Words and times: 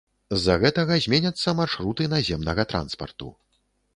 З-за 0.35 0.53
гэтага 0.61 0.95
зменяцца 1.05 1.53
маршруты 1.59 2.07
наземнага 2.15 2.67
транспарту. 2.75 3.29